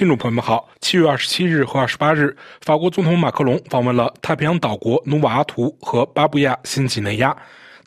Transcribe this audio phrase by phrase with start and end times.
[0.00, 7.36] 听众朋友们好，七月二十七日和二十八日，法国总统马克龙访问了太平洋岛国努瓦阿图和巴布亚新几内亚。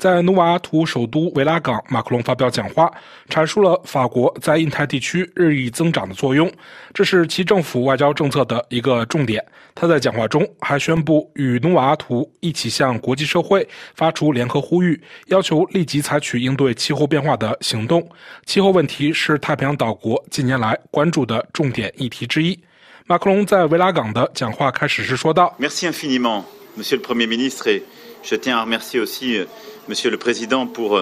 [0.03, 2.91] 在努瓦阿图首都维拉港，马克龙发表讲话，
[3.29, 6.51] 阐述了法国在印太地区日益增长的作用，
[6.93, 9.41] 这是其政府外交政策的一个重点。
[9.73, 13.65] 他在讲话中还宣布与努瓦阿图一起向国际社会
[13.95, 18.05] 发出联合呼吁，要求立即采取应对气候变化的行动。
[18.45, 22.59] 气候问题是太平洋岛国近年来关注的重点议题之一。
[23.07, 26.43] 马克龙在维拉港的讲话开始时说道：“Merci infiniment,
[26.77, 27.83] Monsieur le Premier ministre, et
[28.21, 29.47] je tiens à remercier aussi。”
[29.89, 30.97] Monsieur le Président, pour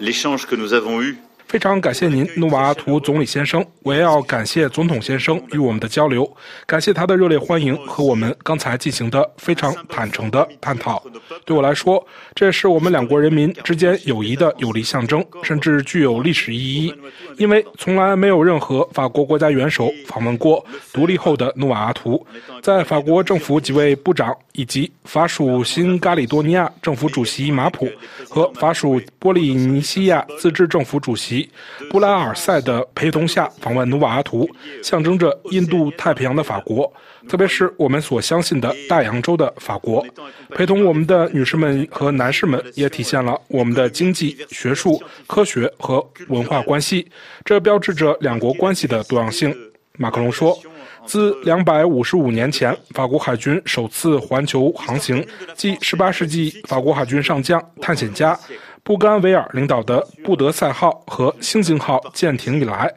[0.00, 1.20] l'échange que nous avons eu.
[1.52, 3.62] 非常感谢您，努瓦阿图总理先生。
[3.82, 6.26] 我也要感谢总统先生与我们的交流，
[6.64, 11.04] 感谢他的热烈欢迎和我们刚才进行的非常坦诚的探讨。
[11.44, 12.02] 对我来说，
[12.34, 16.94] 这是我们两国人民之间友谊的有力象征，甚至具有历史意义。
[17.36, 22.26] 因为从来没有任何法国国家元首访问过独立后的努瓦阿图。
[22.62, 27.86] 在法国政府几位部长以及法属新加里多尼亚政府主席马普
[28.26, 31.41] 和法属波利尼西亚自治政府主席。
[31.90, 34.48] 布拉尔塞的陪同下访问努瓦阿图，
[34.82, 36.92] 象征着印度太平洋的法国，
[37.28, 40.04] 特别是我们所相信的大洋洲的法国。
[40.50, 47.06] 陪同我们的女士们和男士们，也体现了我们的经济、学术、科学和文化关系，
[47.44, 49.54] 这标志着两国关系的多样性。
[49.98, 50.58] 马克龙说
[51.04, 58.38] ：“自两百五十五年前法国海军首次环球航行，即十八世纪法国海军上将、探险家。”
[58.84, 62.92] 布甘维尔领导的布德赛号和星星号舰艇以来，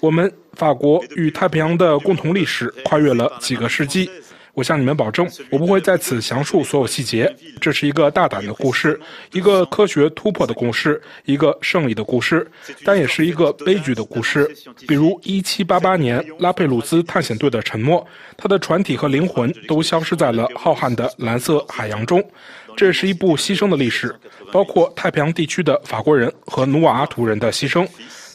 [0.00, 4.10] 我们法国与太平洋的共同历史跨越了几个世纪。
[4.54, 7.32] 我向你们保证，我不会在此详述所有细节。
[7.60, 8.98] 这是一个大胆的故事，
[9.30, 12.44] 一个科学突破的故事，一个胜利的故事，
[12.84, 14.52] 但也是一个悲剧的故事。
[14.88, 18.04] 比如1788年拉佩鲁斯探险队的沉没，
[18.36, 22.20] 他的船体和灵魂都消失在了浩瀚的蓝色海洋中。
[22.78, 24.14] 这是一部牺牲的历史，
[24.52, 27.84] 包括太平洋地区的法国人和努瓦阿图人的牺牲。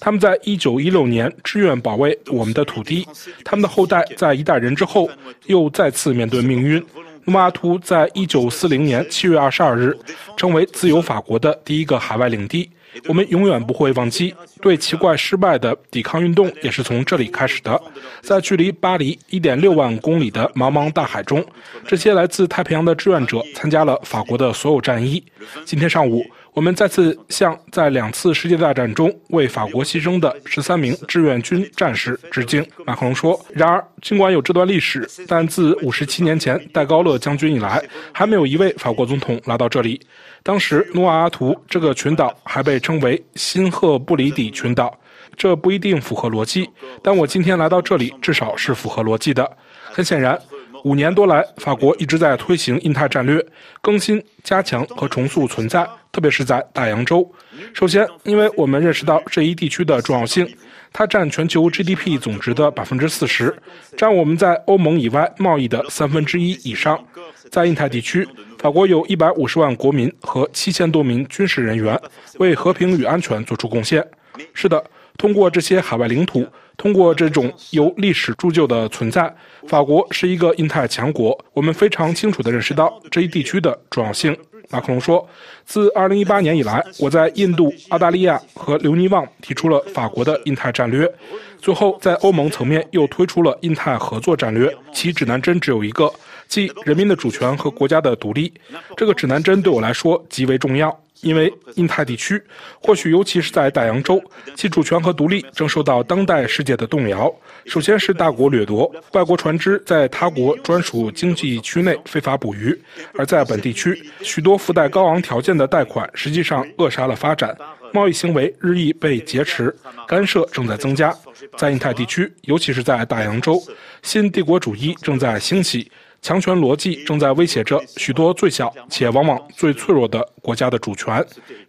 [0.02, 3.08] 他们在一九一六年志愿保卫我们的土地，
[3.46, 5.09] 他们的后代在一代人之后
[5.46, 6.86] 又再次面对命运。
[7.24, 9.98] 努瓦阿图在一九四零年七月二十二日
[10.36, 12.70] 成为自由法国的第一个海外领地。
[13.08, 17.81] 我们永远不会忘记对奇怪失败的抵抗运动，也是从这里开始的。
[18.22, 21.44] 在距离巴黎一点六万公里的茫茫大海中，
[21.88, 25.24] 这些来自太平洋的志愿者参加了法国的所有战役。
[25.66, 26.24] 今天上午。
[26.53, 32.64] 我们再次向在两次世界大战中为法国牺牲的十三名志愿军战士致敬。
[32.86, 40.00] 马克龙说：“然而，尽管有这段历史，但自五十七年前戴高乐将军以来，还没有一位法国总统来到这里。
[40.44, 44.96] 当时，努瓦阿图这个群岛还被称为新赫布里底群岛，
[45.36, 46.69] 这不一定符合逻辑。
[47.02, 49.50] 但我今天来到这里，至少是符合逻辑的。
[49.86, 50.40] 很显然。”
[50.84, 53.42] 五年多来，法国一直在推行印太战略，
[53.81, 57.29] 更新、加强和重塑存在，特别是在大洋洲。
[57.74, 60.47] 首先，因为我们认识到这一地区的重要性，
[60.94, 63.53] 它占全球 GDP 总值的百分之四十，
[63.97, 67.03] 占我们在欧盟以外贸易的三分之一以上。
[67.50, 68.28] 在印太地区，
[68.59, 72.00] 法国有一百五十万国民和七千多名军事人员，
[72.38, 74.07] 为和平与安全做出贡献。
[74.53, 74.81] 是的。
[75.16, 76.44] 通过这些海外领土，
[76.75, 79.31] 通过这种由历史铸就的存在，
[79.68, 81.40] 法国是一个印太强国。
[81.53, 84.35] 我们非常清楚地认识到这一地区的重要性。
[84.69, 85.28] 马克龙说
[85.66, 91.12] ：“自2018年以来，我在印度、澳大利亚和留尼旺提出了法国的印太战略，
[91.59, 94.75] 最后在欧盟层面又推出了印太合作战略。
[94.91, 96.12] 其指南针只有一个，
[96.47, 98.51] 即人民的主权和国家的独立。
[98.97, 102.39] 这个指南针对我来说极为重要。”因为印太地区，
[102.79, 104.22] 或许尤其是在大洋洲，
[104.56, 107.34] 其主权和独立正受到当代世界的动摇。
[107.66, 112.72] 首先是大国掠夺，外国船只在他国专属经济区内非法捕鱼；
[113.17, 117.57] 而在本地区，许多附带高昂条件的贷款实际上扼杀了发展，
[117.94, 119.74] 贸易行为日益被劫持，
[120.06, 121.15] 干涉正在增加。
[121.57, 123.62] 在印太地区，尤其是在大洋洲，
[124.01, 125.89] 新帝国主义正在兴起。
[126.24, 131.24] 强权逻辑正在威胁着许多最小且往往最脆弱的国家的主权。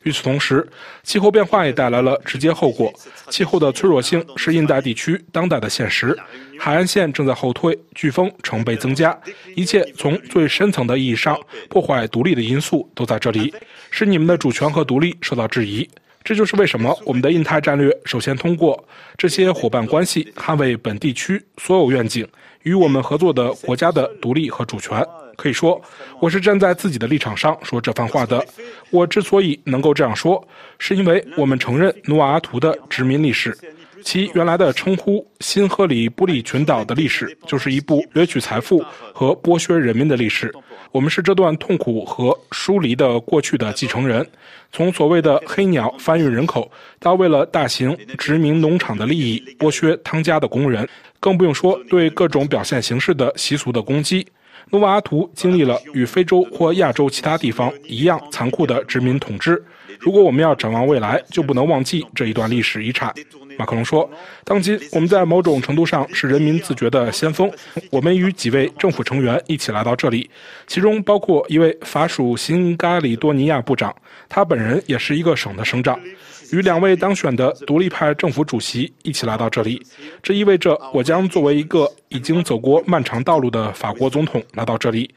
[0.05, 0.65] 与此同时，
[1.03, 2.93] 气候变化也带来了直接后果。
[3.31, 6.17] 气候的脆弱性是印代地区当代的现实。
[6.57, 9.19] 海岸线正在后退，飓风成倍增加。
[9.57, 11.37] 一切从最深层的意义上
[11.69, 13.53] 破坏独立的因素都在这里，
[13.91, 15.89] 使你们的主权和独立受到质疑。
[16.25, 18.83] 这就是为什么我们的印太战略首先通过
[19.19, 22.27] 这些伙伴关系捍卫本地区所有愿景。
[22.63, 25.07] 与我们合作的国家的独立和主权，
[25.37, 25.79] 可以说，
[26.19, 28.43] 我是站在自己的立场上说这番话的。
[28.89, 30.43] 我之所以能够这样说，
[30.79, 33.55] 是因为我们承认努瓦阿图的殖民历史。
[34.05, 38.85] 其原来的称呼“新赫里布利群岛”的历史，就是一部掠取财富
[39.15, 40.55] 和剥削人民的历史。
[40.93, 44.25] 我们是这段痛苦和疏离的过去的继承人。
[44.71, 46.71] 从所谓的黑鸟搬运人口，
[47.01, 50.87] 到为了大型殖民农场的利益剥削汤加的工人，
[51.19, 54.25] 更不用说对各种表现形式的习俗的攻击。
[54.71, 59.63] 努瓦阿图经历了与非洲或亚洲其他地方一样残酷的殖民统治。
[59.99, 63.13] 如果我们要展望未来，就不能忘记这一段历史遗产。
[63.59, 64.09] 马克龙说
[64.45, 67.51] ：“当今我们在某种程度上是人民自觉的先锋。
[67.91, 70.29] 我们与几位政府成员一起来到这里，
[70.67, 73.95] 其中包括一位法属新加里多尼亚部长，
[74.29, 75.99] 他本人也是一个省的省长，
[76.53, 79.81] 与两位当选的独立派政府主席一起来到这里。
[80.23, 85.11] 这意味着我将作为一个已经走过漫长道路的法国总统来到这里。”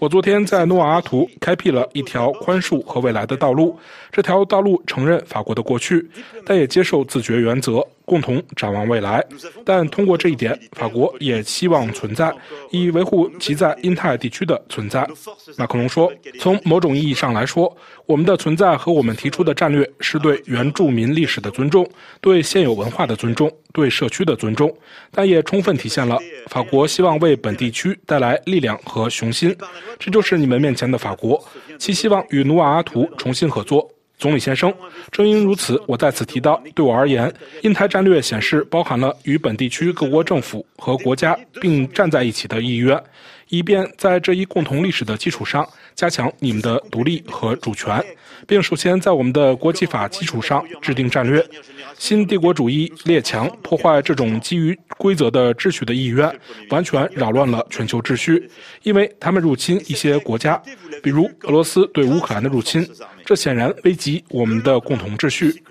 [0.00, 3.78] 我昨天在努瓦阿图开辟了一条宽恕和未来的道路。
[4.10, 6.04] 这条道路承认法国的过去，
[6.44, 9.24] 但也接受自觉原则，共同展望未来。
[9.64, 12.34] 但通过这一点，法国也希望存在，
[12.70, 15.08] 以维护其在印太地区的存在。
[15.56, 17.74] 马克龙说：“从某种意义上来说，
[18.04, 21.88] 我们的存在和我们提出的战略是对原住民历史的尊重，
[22.20, 24.76] 对现有文化的尊重，对社区的尊重，
[25.12, 29.54] 但也充分体现了法国希望为本地区带来力量和雄心。”
[29.98, 31.42] 这就是你们面前的法国，
[31.78, 33.90] 其希望与努瓦阿图重新合作。
[34.16, 34.72] 总理先生，
[35.10, 37.30] 正因如此，我在此提到，对我而言，
[37.62, 42.98] 印太战略显示包含了与本地区各国政府和国家并站在一起的意愿，
[43.48, 48.04] 以便在这一共同历史的基础上加强你们的独立和主权，
[48.46, 51.44] 并首先在我们的国际法基础上制定战略。
[51.96, 56.28] 新帝国主义列强破坏这种基于规则的秩序的意愿，
[56.70, 58.50] 完全扰乱了全球秩序，
[58.82, 60.60] 因为他们入侵一些国家，
[61.02, 62.84] 比如俄罗斯对乌克兰的入侵，
[63.24, 65.62] 这显然危及我们的共同秩序。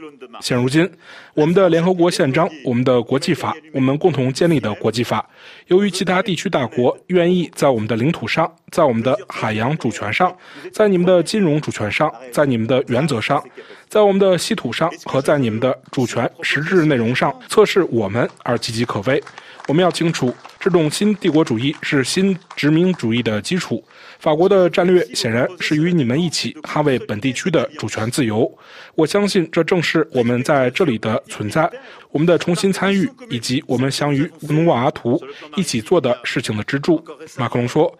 [0.42, 0.90] 现如今，
[1.36, 5.28] 我们的联合国宪章、我们的国际法、我们共同建立的国际法，
[5.68, 10.36] 由于其他地区大国愿意在我们的领土上、在我们的海洋主权上、
[10.72, 13.44] 在你们的金融主权上、在你们的原则上。
[13.90, 19.24] 在我们的稀土上和在你们的主权实质内容上测试我们而岌岌可危。
[19.68, 20.34] 我们要清楚，
[20.64, 23.84] 这种新帝国主义是新殖民主义的基础。
[24.18, 28.50] 法国的战略显然是与你们一起捍卫本地区的主权自由。
[28.96, 31.70] 我相信这正是我们在这里的存在、
[32.12, 35.22] 我们的重新参与以及我们想与努瓦阿图
[35.58, 37.04] 一起做的事情的支柱。
[37.38, 37.94] 马克龙说。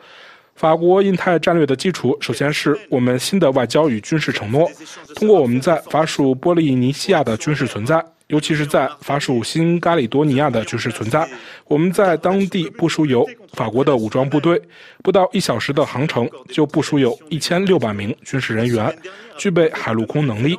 [0.56, 4.70] 法国印太战略的基础，首先是我们新的外交与军事承诺。
[5.16, 11.28] 通过我们在法属波利尼西亚的军事存在，尤其是在法属新加里多尼亚的军事存在，
[11.68, 14.62] 我们在当地部署有法国的武装部队，
[15.04, 18.96] 不到一小时的航程就部署有一千六百名军事人员，
[19.38, 20.58] 具备海陆空能力。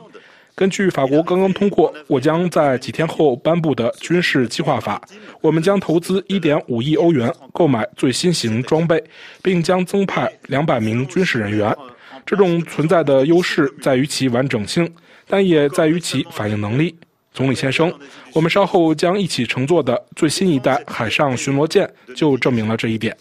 [0.56, 5.02] 根据法国刚刚通过，我将在几天后颁布的军事计划法，
[5.40, 9.02] 我们将投资1.5亿欧元购买最新型装备，
[9.42, 11.76] 并将增派200名军事人员。
[12.24, 14.88] 这种存在的优势在于其完整性，
[15.26, 16.94] 但也在于其反应能力。
[17.34, 17.92] 总理先生，
[18.32, 23.14] 我们稍后将一起乘坐的最新一代海上巡逻舰就证明了这一点，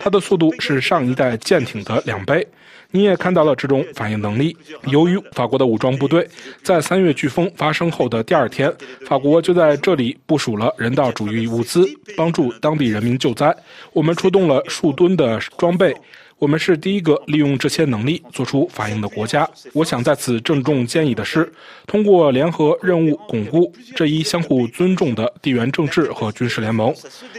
[0.00, 2.44] 它的速度是上一代舰艇的两倍。
[2.90, 4.56] 你也看到了这种反应能力。
[4.86, 6.26] 由于法国的武装部队
[6.62, 8.72] 在三月飓风发生后的第二天，
[9.04, 13.54] 法国就在这里部署了人道主义物资，帮助当地人民救灾。
[13.92, 15.94] 我们出动了数吨的装备。
[16.38, 19.48] 我们是第一个利用这些能力做出反应的国家。
[19.72, 21.52] 我想在此郑重建议的是，
[21.86, 26.94] 通过联合任务巩固这一相互尊重的地缘政治和军事联盟。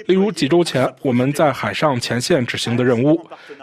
[0.08, 3.16] 例如，几周前我们在海上前线执行的任务；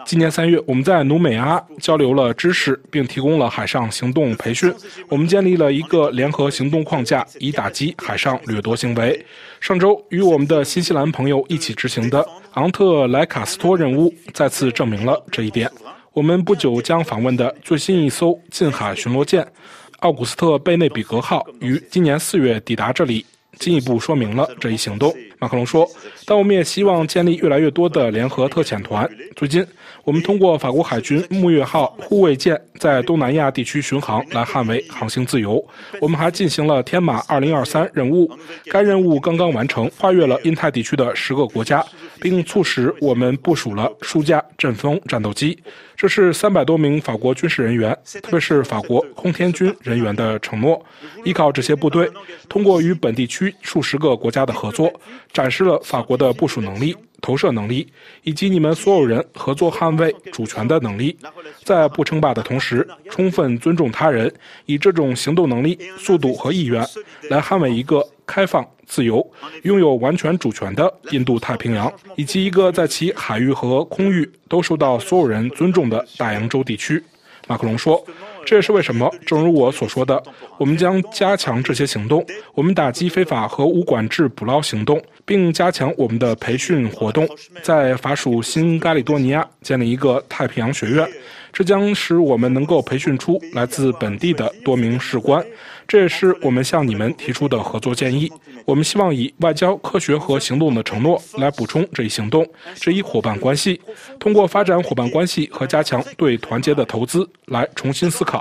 [0.05, 4.73] 今年三月我们在努美阿交流了知识，并提供了海上行动培训。
[5.07, 9.23] 我们建立了一个联合行动框架，以打击海上掠夺行为。
[9.67, 12.25] 上周与我们的新西兰朋友一起执行的。
[12.53, 15.69] 昂特莱卡斯托任务再次证明了这一点。
[16.13, 19.45] 我们不久将访问的最新一艘近海巡逻舰
[19.99, 23.25] “奥古斯特·贝内比格号”于今年四月抵达这里。
[23.59, 25.85] 进一步说明了这一行动，马克龙说
[26.25, 29.09] ：“但我们也希望建立越来越多的联合特遣团。
[29.35, 29.65] 最近，
[30.07, 35.61] 我们通过法国海军木月号护卫舰在东南亚地区巡航来捍卫航行自由。
[35.99, 38.31] 我们还进行了天马2023任务，
[38.67, 41.85] 该任务刚刚完成，跨越了印太地区的十个国家，
[42.21, 45.61] 并促使我们部署了数架阵风战斗机。
[45.97, 47.91] 这是三百多名法国军事人员，
[48.23, 50.81] 特别是法国空天军人员的承诺。
[51.25, 52.09] 依靠这些部队，
[52.47, 54.89] 通过与本地区。”数十个国家的合作，
[55.33, 57.87] 展示了法国的部署能力、投射能力，
[58.23, 61.17] 以及你们所有人合作捍卫主权的能力。
[61.63, 64.31] 在不称霸的同时，充分尊重他人，
[64.65, 66.85] 以这种行动能力、速度和意愿
[67.29, 69.25] 来捍卫一个开放、自由、
[69.63, 77.03] 拥有完全主权的印度太平洋，以及一个在其海域和空域都受到所有人尊重的大洋洲地区。
[77.47, 78.03] 马克龙说
[78.47, 80.23] ：“这也是为什么，正如我所说的，
[80.57, 82.25] 我们将加强这些行动。
[82.53, 87.27] 我们打击非法和无管制捕捞行动，并加强我们的培训活动，
[87.61, 91.05] 在法属新加利多尼亚建立一个太平洋学院。
[91.51, 95.43] 这将使我们能够培训出来自本地的多名士官。
[95.87, 98.31] 这也是我们向你们提出的合作建议。
[98.65, 103.79] 我们希望以外交、科学和行动的承诺来补充这一行动、这一伙伴关系。
[104.19, 108.36] 通过发展伙伴关系和加强对团结的投资，来重新思考。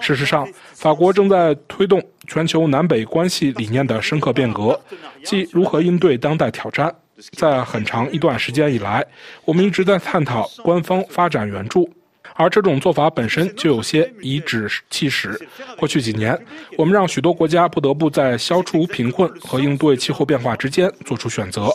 [0.00, 4.80] 事实上，法国正在推动全球南北关系理念的深刻变革，
[5.22, 6.92] 即如何应对当代挑战。
[7.32, 9.04] 在很长一段时间以来，
[9.44, 11.88] 我们一直在探讨官方发展援助。
[12.34, 15.38] 而这种做法本身就有些颐指气使。
[15.76, 16.38] 过去几年，
[16.78, 21.68] 我们让许多国家不得不在消除贫困和应对气候变化之间做出选择。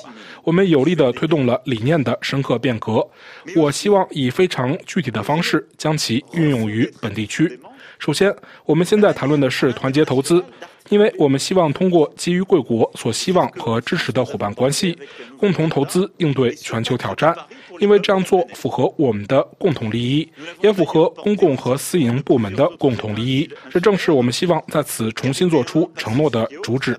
[0.44, 3.08] 我们有力地推动了理念的深刻变革。
[3.56, 7.60] 我希望以非常具体的方式将其运用于本地区。
[8.00, 8.36] 首先，
[8.66, 10.44] 我们现在谈论的是团结投资。
[10.90, 14.96] 因为我们希望通过基于贵国所希望和支持的伙伴关系，
[15.36, 17.36] 共同投资应对全球挑战。
[17.80, 23.50] 因为这样做符合我们的共同利益，也符合公共和私营部门的共同利益。
[23.72, 26.96] 这正是我们希望在此重新做出承诺的主旨。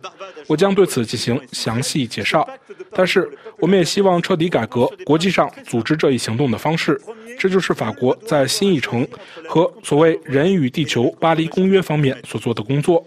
[0.49, 2.45] 我将对此进行详细介绍。
[2.91, 7.01] 但是，我们也希望彻底改革国际上组织这一行动的方式。
[7.39, 9.07] 这就是法国在新议程
[9.47, 13.05] 和所谓“人与地球巴黎公约”方面所做的工作。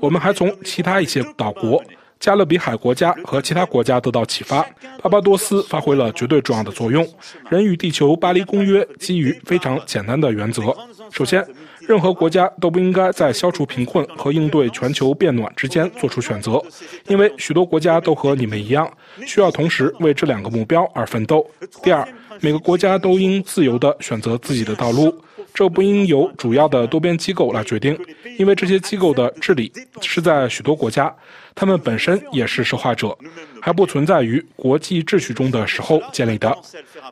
[0.00, 1.80] 我们还从其他一些岛国、
[2.18, 4.66] 加勒比海国家和其他国家得到启发。
[5.00, 7.06] 巴巴多斯发挥了绝对重要的作用。
[7.48, 10.74] “人与地球巴黎公约”基于非常简单的原则：
[11.12, 11.46] 首先，
[11.88, 16.62] 任何国家都不应该在消除贫困和应对全球变暖之间做出选择，
[17.06, 18.86] 因为许多国家都和你们一样，
[19.26, 21.48] 需要同时为这两个目标而奋斗。
[21.82, 22.06] 第二，
[22.42, 25.18] 每个国家都应自由地选择自己的道路，
[25.58, 27.98] 这不应由主要的多边机构来决定，
[28.38, 31.12] 因为这些机构的治理是在许多国家，
[31.52, 33.18] 他们本身也是受害者，
[33.60, 36.56] 还不存在于国际秩序中的时候建立的。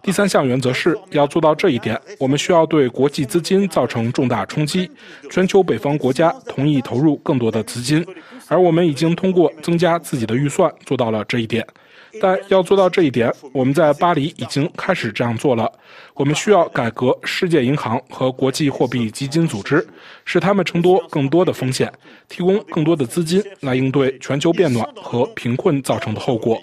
[0.01, 4.89] 第三项原则是要做到这一点，我们需要对国际资金造成重大冲击，
[5.29, 8.07] 全球北方国家同意投入更多的资金，
[8.47, 11.67] 而我们已经通过增加自己的预算做到了这一点。
[12.21, 15.71] 但要做到这一点，我们在巴黎已经开始这样做了。
[16.15, 19.87] 我们需要改革世界银行和国际货币基金组织，
[20.25, 21.93] 使他们承担更多的风险，
[22.29, 26.59] 提供更多的资金来应对全球变暖和贫困造成的后果。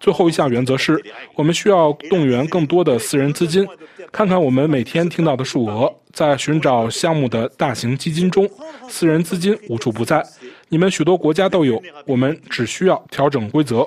[0.00, 1.02] 最后一项原则是，
[1.34, 3.66] 我们需要动员更多的私人资金。
[4.12, 8.48] 看看我们每天听到的数额，在寻找项目的大型基金中，
[8.88, 10.24] 私人资金无处不在。
[10.68, 13.86] 你们许多国家都有，我们只需要调整规则。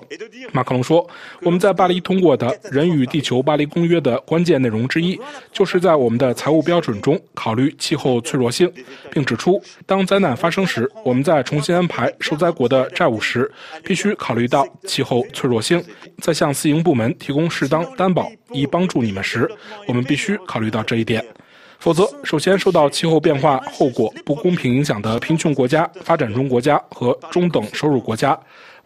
[0.52, 1.08] 马克龙说
[1.42, 5.20] ：“我们在巴黎通过的《人与地球巴黎公约》的关键内容之一，
[5.52, 8.72] 就是在我们的财务标准中考虑气候脆弱性，
[9.12, 13.52] 并指出，当灾难发生时，我们在重新安排受灾国的债务时，
[13.84, 15.84] 必须考虑到气候脆弱性。
[16.22, 19.50] 在向私营部门提供适当担保以帮助你们时，
[19.88, 21.26] 我们必须考虑到这一点。”
[21.80, 28.38] 否则，首先受到气候变化后果不公平影响的贫穷国家、发展中国家和中等收入国家，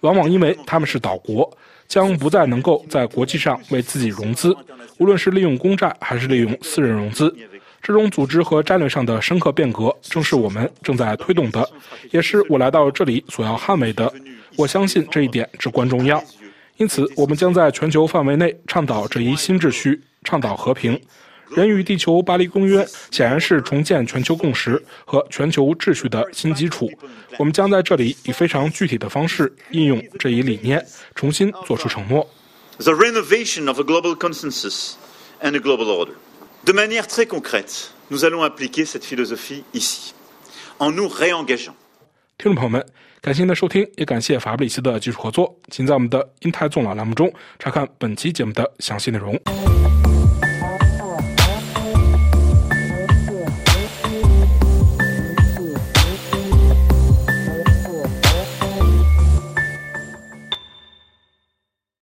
[0.02, 1.50] 往往因为他们是岛国，
[1.88, 4.56] 将不再能够在国际上为自己融资，
[4.98, 7.34] 无论是利用公债还是利用私人融资。
[7.82, 11.68] 这种组织和战略上的深刻变革，正是我们正在推动的，
[12.12, 14.12] 也是我来到这里所要捍卫的。
[14.58, 16.24] 我相信这一点至关重要。
[16.78, 21.00] 因此，我们将在全球范围内倡导这一新秩序，倡导和平。
[21.56, 26.90] 人与地球巴黎公约显然是重建全球共识和全球秩序的新基础。
[27.38, 32.28] 我们将在这里以非常具体的方式应用这一理念，重新做出承诺。
[32.78, 34.94] The renovation of a global consensus
[35.42, 36.14] and a global order.
[36.66, 40.14] De manière très concrète, nous allons appliquer cette philosophie ici,
[40.78, 41.74] en nous réengageant.
[42.38, 42.84] 听众朋友们，
[43.22, 45.56] 感谢您的收听，也感谢法布里斯的技术合作。
[45.70, 49.40] 请在我们的英台纵览栏目中查看本期节目的详细内容。